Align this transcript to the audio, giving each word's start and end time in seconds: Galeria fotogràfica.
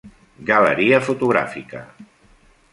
Galeria 0.51 1.01
fotogràfica. 1.11 1.85